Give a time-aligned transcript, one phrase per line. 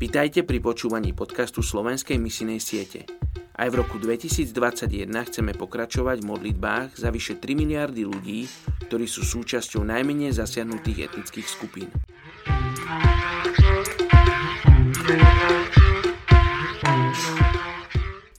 [0.00, 3.04] Vitajte pri počúvaní podcastu Slovenskej misinej siete.
[3.52, 8.48] Aj v roku 2021 chceme pokračovať v modlitbách za vyše 3 miliardy ľudí,
[8.88, 11.92] ktorí sú súčasťou najmenej zasiahnutých etnických skupín.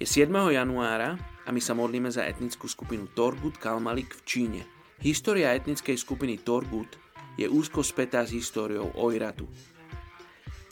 [0.02, 0.34] Je 7.
[0.34, 1.14] januára
[1.46, 4.62] a my sa modlíme za etnickú skupinu Torgut Kalmalik v Číne.
[4.98, 6.98] História etnickej skupiny Torgut
[7.38, 9.46] je úzko spätá s históriou Oiratu.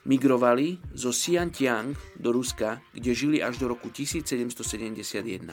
[0.08, 5.52] Migrovali zo Xiantiang do Ruska, kde žili až do roku 1771.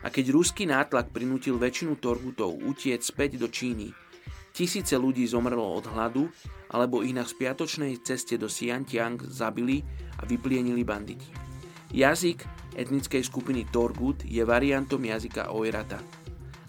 [0.00, 3.92] A keď ruský nátlak prinútil väčšinu Torgutov utiec späť do Číny,
[4.56, 6.32] tisíce ľudí zomrelo od hladu,
[6.72, 9.84] alebo ich na spiatočnej ceste do Xiantiang zabili
[10.16, 11.28] a vyplienili banditi.
[11.92, 12.46] Jazyk
[12.78, 16.00] etnickej skupiny Torgut je variantom jazyka Oirata,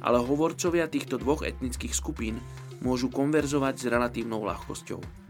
[0.02, 2.42] ale hovorcovia týchto dvoch etnických skupín
[2.82, 5.21] môžu konverzovať s relatívnou ľahkosťou.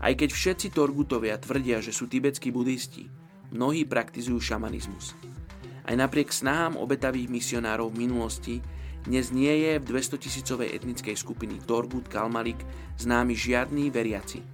[0.00, 3.12] Aj keď všetci Torgutovia tvrdia, že sú tibetskí buddhisti,
[3.52, 5.12] mnohí praktizujú šamanizmus.
[5.84, 8.56] Aj napriek snahám obetavých misionárov v minulosti
[9.00, 12.60] dnes nie je v 200 tisícovej etnickej skupiny Torgut Kalmalik
[13.00, 14.44] známy žiadny veriaci.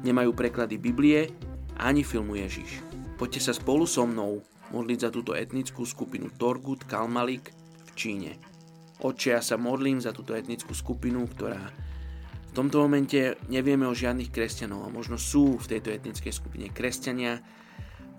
[0.00, 1.28] Nemajú preklady Biblie
[1.76, 2.80] ani filmu Ježiš.
[3.20, 4.40] Poďte sa spolu so mnou
[4.72, 7.52] modliť za túto etnickú skupinu Torgut Kalmalik
[7.84, 8.32] v Číne.
[9.04, 11.60] Oče, ja sa modlím za túto etnickú skupinu, ktorá
[12.60, 17.40] tomto momente nevieme o žiadnych kresťanov a možno sú v tejto etnickej skupine kresťania,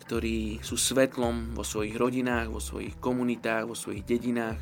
[0.01, 4.57] ktorí sú svetlom vo svojich rodinách, vo svojich komunitách, vo svojich dedinách.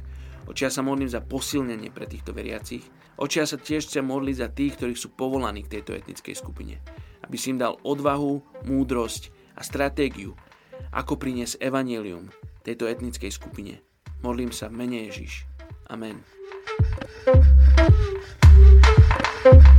[0.52, 2.84] Očia sa modlím za posilnenie pre týchto veriacich.
[3.16, 6.84] Očia sa tiež chcem modliť za tých, ktorí sú povolaní k tejto etnickej skupine.
[7.24, 10.36] Aby si im dal odvahu, múdrosť a stratégiu,
[10.92, 12.28] ako priniesť evanelium
[12.68, 13.80] tejto etnickej skupine.
[14.28, 15.48] Modlím sa v mene Ježiš.
[15.88, 16.20] Amen.
[17.24, 18.49] thank you
[19.44, 19.79] thank you